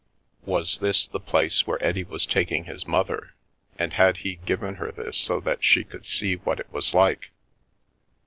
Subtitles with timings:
[0.47, 3.35] Was this the place where Eddie was taking his mother,
[3.77, 7.29] and had he given her this so that she could see what' it was like?